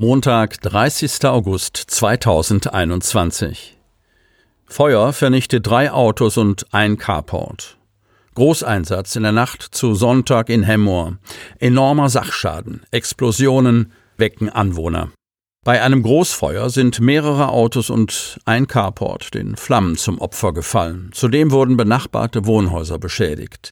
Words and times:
Montag, 0.00 0.60
30. 0.60 1.24
August 1.24 1.76
2021. 1.76 3.76
Feuer 4.66 5.12
vernichtet 5.12 5.66
drei 5.66 5.90
Autos 5.90 6.36
und 6.36 6.72
ein 6.72 6.98
Carport. 6.98 7.78
Großeinsatz 8.34 9.16
in 9.16 9.24
der 9.24 9.32
Nacht 9.32 9.62
zu 9.62 9.94
Sonntag 9.94 10.50
in 10.50 10.62
Hemmoor. 10.62 11.18
Enormer 11.58 12.08
Sachschaden. 12.08 12.82
Explosionen 12.92 13.92
wecken 14.16 14.48
Anwohner. 14.48 15.10
Bei 15.64 15.82
einem 15.82 16.04
Großfeuer 16.04 16.70
sind 16.70 17.00
mehrere 17.00 17.48
Autos 17.48 17.90
und 17.90 18.38
ein 18.44 18.68
Carport 18.68 19.34
den 19.34 19.56
Flammen 19.56 19.96
zum 19.96 20.20
Opfer 20.20 20.52
gefallen. 20.52 21.10
Zudem 21.12 21.50
wurden 21.50 21.76
benachbarte 21.76 22.46
Wohnhäuser 22.46 23.00
beschädigt. 23.00 23.70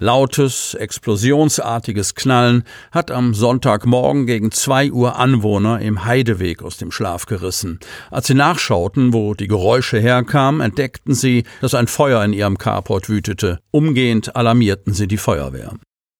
Lautes, 0.00 0.74
explosionsartiges 0.74 2.14
Knallen 2.14 2.62
hat 2.92 3.10
am 3.10 3.34
Sonntagmorgen 3.34 4.26
gegen 4.26 4.52
zwei 4.52 4.92
Uhr 4.92 5.16
Anwohner 5.16 5.80
im 5.80 6.04
Heideweg 6.04 6.62
aus 6.62 6.76
dem 6.76 6.92
Schlaf 6.92 7.26
gerissen. 7.26 7.80
Als 8.08 8.28
sie 8.28 8.34
nachschauten, 8.34 9.12
wo 9.12 9.34
die 9.34 9.48
Geräusche 9.48 9.98
herkamen, 9.98 10.60
entdeckten 10.60 11.14
sie, 11.14 11.42
dass 11.60 11.74
ein 11.74 11.88
Feuer 11.88 12.24
in 12.24 12.32
ihrem 12.32 12.58
Carport 12.58 13.08
wütete. 13.08 13.58
Umgehend 13.72 14.36
alarmierten 14.36 14.94
sie 14.94 15.08
die 15.08 15.16
Feuerwehr. 15.16 15.74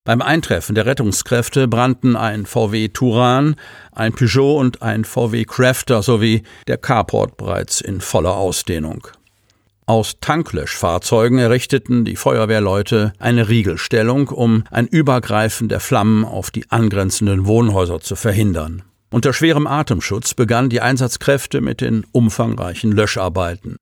Beim 0.05 0.23
Eintreffen 0.23 0.75
der 0.75 0.87
Rettungskräfte 0.87 1.69
brannten 1.69 2.17
ein 2.17 2.47
VW 2.47 2.89
Turan, 2.89 3.55
ein 3.93 4.13
Peugeot 4.13 4.59
und 4.59 4.83
ein 4.83 5.05
VW 5.05 5.45
Crafter 5.45 6.03
sowie 6.03 6.43
der 6.67 6.79
Carport 6.79 7.37
bereits 7.37 7.81
in 7.81 8.01
voller 8.01 8.35
Ausdehnung. 8.39 9.07
Aus 9.89 10.17
Tanklöschfahrzeugen 10.21 11.39
errichteten 11.39 12.05
die 12.05 12.17
Feuerwehrleute 12.17 13.15
eine 13.19 13.49
Riegelstellung, 13.49 14.29
um 14.29 14.65
ein 14.71 14.87
Übergreifen 14.87 15.71
der 15.71 15.81
Flammen 15.81 16.27
auf 16.27 16.51
die 16.51 16.71
angrenzenden 16.71 17.47
Wohnhäuser 17.47 17.99
zu 17.99 18.15
verhindern. 18.15 18.83
Unter 19.11 19.33
schwerem 19.33 19.67
Atemschutz 19.67 20.35
begannen 20.35 20.69
die 20.69 20.83
Einsatzkräfte 20.83 21.63
mit 21.63 21.81
den 21.81 22.05
umfangreichen 22.13 22.93
Löscharbeiten. 22.93 23.79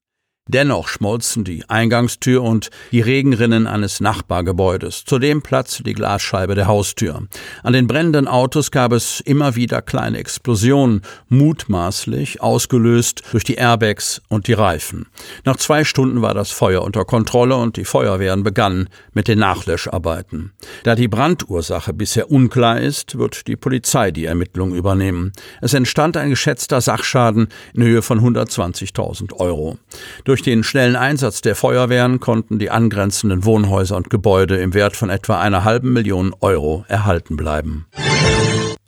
Dennoch 0.49 0.87
schmolzen 0.87 1.43
die 1.43 1.69
Eingangstür 1.69 2.41
und 2.43 2.71
die 2.93 3.01
Regenrinnen 3.01 3.67
eines 3.67 4.01
Nachbargebäudes. 4.01 5.05
Zudem 5.05 5.43
platzte 5.43 5.83
die 5.83 5.93
Glasscheibe 5.93 6.55
der 6.55 6.69
Haustür. 6.69 7.27
An 7.65 7.73
den 7.73 7.89
brennenden 7.89 8.29
Autos 8.29 8.71
gab 8.71 8.93
es 8.93 9.19
immer 9.21 9.57
wieder 9.57 9.83
kleine 9.83 10.19
Explosionen, 10.19 11.03
mutmaßlich 11.29 12.41
ausgelöst 12.41 13.23
durch 13.33 13.43
die 13.43 13.57
Airbags 13.57 14.23
und 14.29 14.47
die 14.47 14.53
Reifen. 14.53 15.07
Nach 15.45 15.57
zwei 15.57 15.83
Stunden 15.83 16.23
war 16.23 16.33
das 16.33 16.53
Feuer 16.53 16.83
unter 16.83 17.05
Kontrolle 17.05 17.57
und 17.57 17.77
die 17.77 17.85
Feuerwehren 17.85 18.45
begannen 18.45 18.89
mit 19.13 19.27
den 19.27 19.41
Nachlöscharbeiten. 19.41 20.53
Da 20.85 20.95
die 20.95 21.09
Brandursache 21.09 21.93
bisher 21.93 22.31
unklar 22.31 22.81
ist, 22.81 23.19
wird 23.19 23.49
die 23.49 23.57
Polizei 23.57 24.13
die 24.13 24.27
Ermittlung 24.27 24.77
übernehmen. 24.77 25.33
Es 25.61 25.75
entstand 25.75 26.17
ein 26.17 26.31
geschätzter 26.31 26.81
Sachschaden 26.81 27.49
in 27.75 27.83
Höhe 27.83 28.03
von 28.03 28.21
120.000 28.21 29.33
Euro. 29.35 29.79
Durch 30.25 30.36
durch 30.37 30.43
den 30.43 30.65
schnellen 30.65 30.97
Einsatz 30.97 31.41
der 31.41 31.57
Feuerwehren 31.57 32.21
konnten 32.21 32.59
die 32.59 32.69
angrenzenden 32.69 33.47
Wohnhäuser 33.47 33.97
und 33.97 34.11
Gebäude 34.11 34.59
im 34.59 34.75
Wert 34.75 34.95
von 34.95 35.09
etwa 35.09 35.41
einer 35.41 35.65
halben 35.65 35.95
Million 35.95 36.35
Euro 36.41 36.85
erhalten 36.89 37.39
bleiben. 37.39 37.87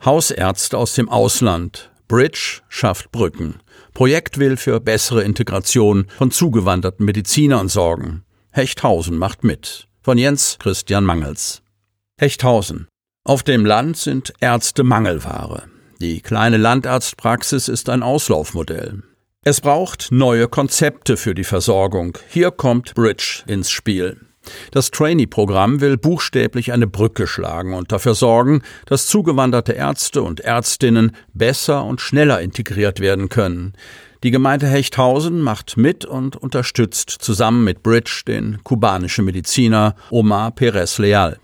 Hausärzte 0.04 0.76
aus 0.76 0.92
dem 0.92 1.08
Ausland. 1.08 1.90
Bridge 2.06 2.60
schafft 2.68 3.12
Brücken. 3.12 3.60
Projekt 3.94 4.36
will 4.36 4.58
für 4.58 4.78
bessere 4.78 5.22
Integration 5.22 6.08
von 6.18 6.30
zugewanderten 6.30 7.06
Medizinern 7.06 7.70
sorgen. 7.70 8.24
Hechthausen 8.50 9.16
macht 9.16 9.42
mit. 9.42 9.88
Von 10.02 10.18
Jens 10.18 10.58
Christian 10.60 11.04
Mangels. 11.04 11.62
Hechthausen. 12.20 12.88
Auf 13.24 13.42
dem 13.42 13.64
Land 13.64 13.96
sind 13.96 14.34
Ärzte 14.40 14.82
Mangelware. 14.82 15.62
Die 15.98 16.20
kleine 16.20 16.58
Landarztpraxis 16.58 17.68
ist 17.68 17.88
ein 17.88 18.02
Auslaufmodell. 18.02 19.02
Es 19.50 19.62
braucht 19.62 20.08
neue 20.10 20.46
Konzepte 20.46 21.16
für 21.16 21.34
die 21.34 21.42
Versorgung. 21.42 22.18
Hier 22.28 22.50
kommt 22.50 22.92
Bridge 22.94 23.44
ins 23.46 23.70
Spiel. 23.70 24.20
Das 24.72 24.90
Trainee-Programm 24.90 25.80
will 25.80 25.96
buchstäblich 25.96 26.70
eine 26.70 26.86
Brücke 26.86 27.26
schlagen 27.26 27.72
und 27.72 27.90
dafür 27.90 28.14
sorgen, 28.14 28.60
dass 28.84 29.06
zugewanderte 29.06 29.72
Ärzte 29.72 30.20
und 30.20 30.40
Ärztinnen 30.40 31.12
besser 31.32 31.82
und 31.86 32.02
schneller 32.02 32.42
integriert 32.42 33.00
werden 33.00 33.30
können. 33.30 33.72
Die 34.22 34.32
Gemeinde 34.32 34.66
Hechthausen 34.66 35.40
macht 35.40 35.78
mit 35.78 36.04
und 36.04 36.36
unterstützt 36.36 37.08
zusammen 37.08 37.64
mit 37.64 37.82
Bridge 37.82 38.24
den 38.28 38.58
kubanischen 38.64 39.24
Mediziner 39.24 39.94
Omar 40.10 40.50
Perez 40.50 40.98
Leal. 40.98 41.38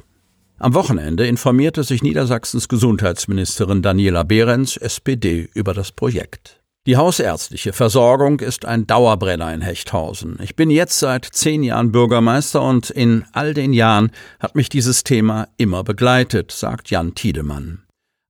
Am 0.59 0.75
Wochenende 0.75 1.27
informierte 1.27 1.85
sich 1.85 2.03
Niedersachsens 2.03 2.69
Gesundheitsministerin 2.69 3.81
Daniela 3.81 4.25
Behrens, 4.25 4.77
SPD, 4.77 5.49
über 5.55 5.73
das 5.73 5.91
Projekt. 5.91 6.61
Die 6.87 6.99
hausärztliche 6.99 7.73
Versorgung 7.73 8.41
ist 8.41 8.67
ein 8.67 8.87
Dauerbrenner 8.87 9.55
in 9.55 9.63
Hechthausen. 9.63 10.39
Ich 10.43 10.55
bin 10.55 10.69
jetzt 10.69 10.99
seit 10.99 11.25
zehn 11.25 11.63
Jahren 11.63 11.93
Bürgermeister 11.93 12.61
und 12.61 12.91
in 12.91 13.25
all 13.33 13.55
den 13.55 13.73
Jahren 13.73 14.11
hat 14.39 14.55
mich 14.55 14.69
dieses 14.69 15.03
Thema 15.03 15.49
immer 15.57 15.83
begleitet, 15.83 16.53
sagt 16.53 16.91
Jan 16.91 17.15
Tiedemann. 17.15 17.84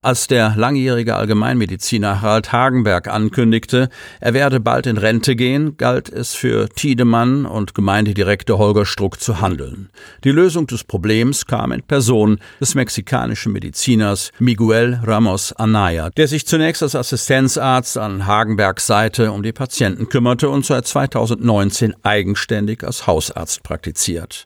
Als 0.05 0.27
der 0.27 0.53
langjährige 0.55 1.15
Allgemeinmediziner 1.15 2.21
Harald 2.21 2.51
Hagenberg 2.51 3.07
ankündigte, 3.07 3.89
er 4.19 4.35
werde 4.35 4.59
bald 4.59 4.85
in 4.85 4.99
Rente 4.99 5.35
gehen, 5.35 5.77
galt 5.77 6.09
es 6.09 6.35
für 6.35 6.69
Tiedemann 6.69 7.47
und 7.47 7.73
Gemeindedirektor 7.73 8.59
Holger 8.59 8.85
Struck 8.85 9.19
zu 9.19 9.41
handeln. 9.41 9.89
Die 10.23 10.29
Lösung 10.29 10.67
des 10.67 10.83
Problems 10.83 11.47
kam 11.47 11.71
in 11.71 11.81
Person 11.81 12.37
des 12.61 12.75
mexikanischen 12.75 13.51
Mediziners 13.51 14.29
Miguel 14.37 14.99
Ramos 15.03 15.53
Anaya, 15.53 16.11
der 16.11 16.27
sich 16.27 16.45
zunächst 16.45 16.83
als 16.83 16.93
Assistenzarzt 16.93 17.97
an 17.97 18.27
Hagenbergs 18.27 18.85
Seite 18.85 19.31
um 19.31 19.41
die 19.41 19.53
Patienten 19.53 20.07
kümmerte 20.07 20.49
und 20.49 20.67
seit 20.67 20.85
2019 20.85 21.95
eigenständig 22.03 22.83
als 22.83 23.07
Hausarzt 23.07 23.63
praktiziert. 23.63 24.45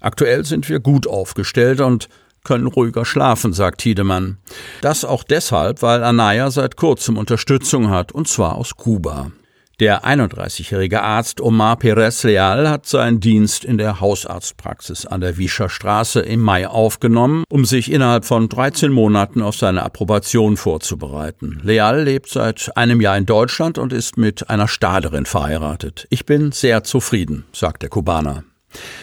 Aktuell 0.00 0.46
sind 0.46 0.68
wir 0.70 0.80
gut 0.80 1.06
aufgestellt 1.06 1.80
und 1.80 2.08
können 2.44 2.66
ruhiger 2.66 3.04
schlafen, 3.04 3.52
sagt 3.52 3.80
Tiedemann. 3.80 4.38
Das 4.80 5.04
auch 5.04 5.24
deshalb, 5.24 5.82
weil 5.82 6.04
Anaya 6.04 6.50
seit 6.50 6.76
kurzem 6.76 7.16
Unterstützung 7.16 7.90
hat, 7.90 8.12
und 8.12 8.28
zwar 8.28 8.56
aus 8.56 8.76
Kuba. 8.76 9.32
Der 9.80 10.04
31-jährige 10.04 11.02
Arzt 11.02 11.40
Omar 11.40 11.76
Perez 11.76 12.22
Leal 12.22 12.70
hat 12.70 12.86
seinen 12.86 13.18
Dienst 13.18 13.64
in 13.64 13.76
der 13.76 14.00
Hausarztpraxis 14.00 15.04
an 15.04 15.20
der 15.20 15.36
Wiescher 15.36 15.68
Straße 15.68 16.20
im 16.20 16.40
Mai 16.40 16.68
aufgenommen, 16.68 17.42
um 17.48 17.64
sich 17.64 17.90
innerhalb 17.90 18.24
von 18.24 18.48
13 18.48 18.92
Monaten 18.92 19.42
auf 19.42 19.56
seine 19.56 19.82
Approbation 19.82 20.56
vorzubereiten. 20.56 21.60
Leal 21.64 22.04
lebt 22.04 22.28
seit 22.28 22.76
einem 22.76 23.00
Jahr 23.00 23.16
in 23.18 23.26
Deutschland 23.26 23.76
und 23.76 23.92
ist 23.92 24.16
mit 24.16 24.48
einer 24.48 24.68
Staderin 24.68 25.26
verheiratet. 25.26 26.06
Ich 26.08 26.24
bin 26.24 26.52
sehr 26.52 26.84
zufrieden, 26.84 27.44
sagt 27.52 27.82
der 27.82 27.90
Kubaner. 27.90 28.44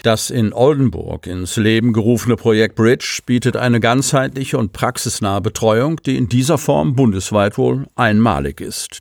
Das 0.03 0.29
in 0.29 0.53
Oldenburg 0.53 1.27
ins 1.27 1.57
Leben 1.57 1.93
gerufene 1.93 2.35
Projekt 2.35 2.75
Bridge 2.75 3.21
bietet 3.25 3.55
eine 3.55 3.79
ganzheitliche 3.79 4.57
und 4.57 4.73
praxisnahe 4.73 5.41
Betreuung, 5.41 6.01
die 6.05 6.17
in 6.17 6.29
dieser 6.29 6.57
Form 6.57 6.95
bundesweit 6.95 7.57
wohl 7.57 7.87
einmalig 7.95 8.61
ist. 8.61 8.99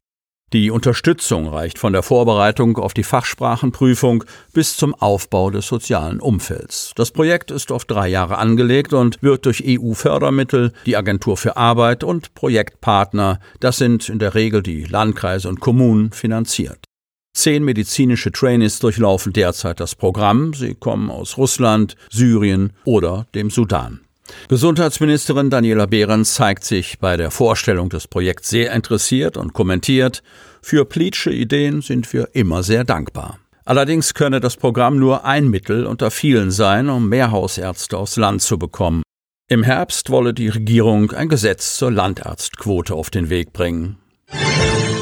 Die 0.52 0.72
Unterstützung 0.72 1.46
reicht 1.46 1.78
von 1.78 1.92
der 1.92 2.02
Vorbereitung 2.02 2.76
auf 2.76 2.92
die 2.92 3.04
Fachsprachenprüfung 3.04 4.24
bis 4.52 4.76
zum 4.76 4.96
Aufbau 4.96 5.50
des 5.50 5.68
sozialen 5.68 6.18
Umfelds. 6.18 6.90
Das 6.96 7.12
Projekt 7.12 7.52
ist 7.52 7.70
auf 7.70 7.84
drei 7.84 8.08
Jahre 8.08 8.38
angelegt 8.38 8.92
und 8.92 9.22
wird 9.22 9.46
durch 9.46 9.62
EU-Fördermittel, 9.64 10.72
die 10.86 10.96
Agentur 10.96 11.36
für 11.36 11.56
Arbeit 11.56 12.02
und 12.02 12.34
Projektpartner, 12.34 13.38
das 13.60 13.76
sind 13.76 14.08
in 14.08 14.18
der 14.18 14.34
Regel 14.34 14.64
die 14.64 14.82
Landkreise 14.82 15.48
und 15.48 15.60
Kommunen, 15.60 16.10
finanziert. 16.10 16.89
Zehn 17.32 17.64
medizinische 17.64 18.32
Trainees 18.32 18.80
durchlaufen 18.80 19.32
derzeit 19.32 19.80
das 19.80 19.94
Programm. 19.94 20.52
Sie 20.52 20.74
kommen 20.74 21.10
aus 21.10 21.36
Russland, 21.36 21.96
Syrien 22.10 22.72
oder 22.84 23.26
dem 23.34 23.50
Sudan. 23.50 24.00
Gesundheitsministerin 24.48 25.50
Daniela 25.50 25.86
Behrens 25.86 26.34
zeigt 26.34 26.64
sich 26.64 26.98
bei 26.98 27.16
der 27.16 27.30
Vorstellung 27.30 27.88
des 27.88 28.08
Projekts 28.08 28.50
sehr 28.50 28.72
interessiert 28.72 29.36
und 29.36 29.52
kommentiert, 29.52 30.22
für 30.62 30.84
Pleatsche 30.84 31.30
Ideen 31.30 31.80
sind 31.80 32.12
wir 32.12 32.28
immer 32.32 32.62
sehr 32.62 32.84
dankbar. 32.84 33.38
Allerdings 33.64 34.14
könne 34.14 34.40
das 34.40 34.56
Programm 34.56 34.98
nur 34.98 35.24
ein 35.24 35.48
Mittel 35.48 35.86
unter 35.86 36.10
vielen 36.10 36.50
sein, 36.50 36.88
um 36.88 37.08
mehr 37.08 37.30
Hausärzte 37.30 37.96
aufs 37.96 38.16
Land 38.16 38.42
zu 38.42 38.58
bekommen. 38.58 39.02
Im 39.48 39.62
Herbst 39.62 40.10
wolle 40.10 40.34
die 40.34 40.48
Regierung 40.48 41.12
ein 41.12 41.28
Gesetz 41.28 41.76
zur 41.76 41.90
Landarztquote 41.90 42.94
auf 42.94 43.10
den 43.10 43.30
Weg 43.30 43.52
bringen. 43.52 43.96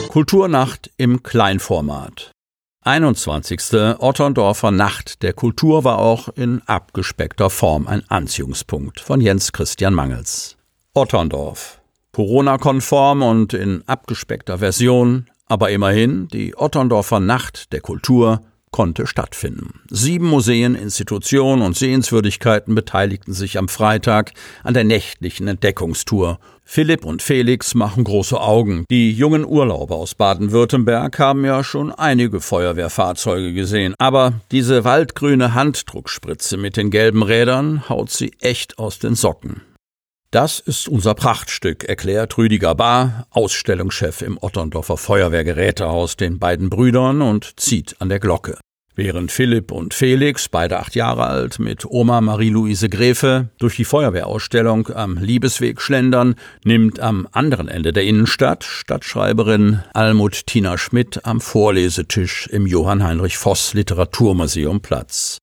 Kulturnacht 0.08 0.90
im 0.96 1.22
Kleinformat. 1.22 2.30
21. 2.82 3.60
Otterndorfer 3.98 4.70
Nacht 4.70 5.22
der 5.22 5.34
Kultur 5.34 5.84
war 5.84 5.98
auch 5.98 6.30
in 6.30 6.62
abgespeckter 6.64 7.50
Form 7.50 7.86
ein 7.86 8.02
Anziehungspunkt 8.08 9.00
von 9.00 9.20
Jens 9.20 9.52
Christian 9.52 9.92
Mangels. 9.92 10.56
Otterndorf. 10.94 11.82
Corona-konform 12.12 13.20
und 13.20 13.52
in 13.52 13.86
abgespeckter 13.86 14.58
Version, 14.58 15.28
aber 15.44 15.68
immerhin 15.70 16.26
die 16.28 16.56
Otterndorfer 16.56 17.20
Nacht 17.20 17.74
der 17.74 17.82
Kultur 17.82 18.40
konnte 18.70 19.06
stattfinden. 19.06 19.80
Sieben 19.90 20.26
Museen, 20.26 20.74
Institutionen 20.74 21.62
und 21.62 21.76
Sehenswürdigkeiten 21.76 22.74
beteiligten 22.74 23.32
sich 23.32 23.58
am 23.58 23.68
Freitag 23.68 24.32
an 24.62 24.74
der 24.74 24.84
nächtlichen 24.84 25.48
Entdeckungstour. 25.48 26.38
Philipp 26.70 27.06
und 27.06 27.22
Felix 27.22 27.74
machen 27.74 28.04
große 28.04 28.38
Augen. 28.38 28.84
Die 28.90 29.10
jungen 29.10 29.46
Urlauber 29.46 29.96
aus 29.96 30.14
Baden-Württemberg 30.14 31.18
haben 31.18 31.44
ja 31.46 31.64
schon 31.64 31.90
einige 31.92 32.42
Feuerwehrfahrzeuge 32.42 33.54
gesehen. 33.54 33.94
Aber 33.96 34.34
diese 34.52 34.84
waldgrüne 34.84 35.54
Handdruckspritze 35.54 36.58
mit 36.58 36.76
den 36.76 36.90
gelben 36.90 37.22
Rädern 37.22 37.88
haut 37.88 38.10
sie 38.10 38.32
echt 38.40 38.78
aus 38.78 38.98
den 38.98 39.14
Socken. 39.14 39.62
Das 40.30 40.60
ist 40.60 40.88
unser 40.88 41.14
Prachtstück, 41.14 41.84
erklärt 41.84 42.36
Rüdiger 42.36 42.74
Bahr, 42.74 43.26
Ausstellungschef 43.30 44.20
im 44.20 44.36
Otterndorfer 44.38 44.98
Feuerwehrgerätehaus, 44.98 46.16
den 46.16 46.38
beiden 46.38 46.68
Brüdern 46.68 47.22
und 47.22 47.58
zieht 47.58 47.96
an 48.00 48.10
der 48.10 48.20
Glocke. 48.20 48.58
Während 48.94 49.32
Philipp 49.32 49.72
und 49.72 49.94
Felix, 49.94 50.50
beide 50.50 50.80
acht 50.80 50.94
Jahre 50.94 51.28
alt, 51.28 51.58
mit 51.58 51.86
Oma 51.86 52.20
Marie-Louise 52.20 52.90
Gräfe 52.90 53.48
durch 53.58 53.76
die 53.76 53.86
Feuerwehrausstellung 53.86 54.88
am 54.88 55.16
Liebesweg 55.16 55.80
schlendern, 55.80 56.34
nimmt 56.62 57.00
am 57.00 57.26
anderen 57.32 57.68
Ende 57.68 57.94
der 57.94 58.04
Innenstadt 58.04 58.64
Stadtschreiberin 58.64 59.82
Almut 59.94 60.46
Tina 60.46 60.76
Schmidt 60.76 61.24
am 61.24 61.40
Vorlesetisch 61.40 62.48
im 62.48 62.66
Johann 62.66 63.02
Heinrich 63.02 63.38
Voss 63.38 63.72
Literaturmuseum 63.72 64.82
Platz. 64.82 65.38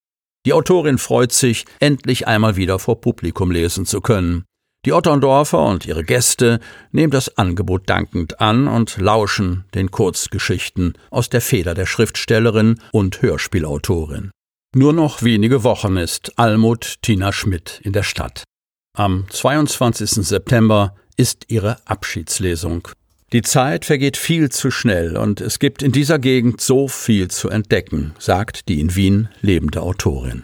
Die 0.46 0.54
Autorin 0.54 1.00
freut 1.00 1.32
sich, 1.32 1.66
endlich 1.80 2.28
einmal 2.28 2.56
wieder 2.56 2.78
vor 2.78 3.02
Publikum 3.02 3.50
lesen 3.50 3.88
zu 3.88 4.00
können. 4.00 4.44
Die 4.86 4.94
Otterndorfer 4.94 5.64
und 5.64 5.88
ihre 5.88 6.04
Gäste 6.04 6.60
nehmen 6.92 7.10
das 7.10 7.40
Angebot 7.40 7.90
dankend 7.90 8.40
an 8.40 8.68
und 8.68 8.98
lauschen 8.98 9.66
den 9.74 9.90
Kurzgeschichten 9.90 10.94
aus 11.10 11.28
der 11.30 11.42
Feder 11.42 11.74
der 11.74 11.88
Schriftstellerin 11.88 12.80
und 12.92 13.22
Hörspielautorin. 13.24 14.30
Nur 14.76 14.94
noch 14.94 15.24
wenige 15.24 15.64
Wochen 15.64 15.98
ist 15.98 16.38
Almut 16.38 16.98
Tina 17.02 17.34
Schmidt 17.34 17.80
in 17.84 17.94
der 17.94 18.04
Stadt. 18.04 18.44
Am 18.96 19.26
22. 19.30 20.12
September 20.28 20.96
ist 21.18 21.46
ihre 21.48 21.78
Abschiedslesung. 21.86 22.88
Die 23.34 23.42
Zeit 23.42 23.86
vergeht 23.86 24.18
viel 24.18 24.50
zu 24.50 24.70
schnell 24.70 25.18
und 25.18 25.42
es 25.42 25.58
gibt 25.58 25.82
in 25.82 25.94
dieser 25.94 26.20
Gegend 26.20 26.62
so 26.62 26.88
viel 26.88 27.30
zu 27.30 27.50
entdecken, 27.50 28.14
sagt 28.20 28.70
die 28.70 28.80
in 28.80 28.96
Wien 28.96 29.30
lebende 29.42 29.82
Autorin. 29.82 30.44